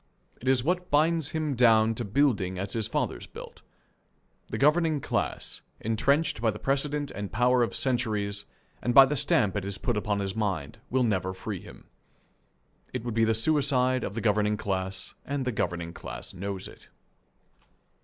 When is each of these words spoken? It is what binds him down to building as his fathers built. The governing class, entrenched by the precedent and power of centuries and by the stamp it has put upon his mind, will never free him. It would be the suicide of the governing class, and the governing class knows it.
It 0.41 0.47
is 0.49 0.63
what 0.63 0.89
binds 0.89 1.29
him 1.29 1.53
down 1.53 1.93
to 1.93 2.03
building 2.03 2.57
as 2.57 2.73
his 2.73 2.87
fathers 2.87 3.27
built. 3.27 3.61
The 4.49 4.57
governing 4.57 4.99
class, 4.99 5.61
entrenched 5.79 6.41
by 6.41 6.49
the 6.49 6.57
precedent 6.57 7.11
and 7.11 7.31
power 7.31 7.61
of 7.61 7.75
centuries 7.75 8.45
and 8.81 8.95
by 8.95 9.05
the 9.05 9.15
stamp 9.15 9.55
it 9.57 9.63
has 9.63 9.77
put 9.77 9.95
upon 9.95 10.17
his 10.17 10.35
mind, 10.35 10.79
will 10.89 11.03
never 11.03 11.35
free 11.35 11.61
him. 11.61 11.85
It 12.91 13.03
would 13.03 13.13
be 13.13 13.25
the 13.25 13.35
suicide 13.35 14.03
of 14.03 14.15
the 14.15 14.21
governing 14.21 14.57
class, 14.57 15.13
and 15.23 15.45
the 15.45 15.51
governing 15.51 15.93
class 15.93 16.33
knows 16.33 16.67
it. 16.67 16.89